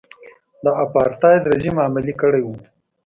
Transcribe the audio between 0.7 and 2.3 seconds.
اپارټایډ رژیم عملي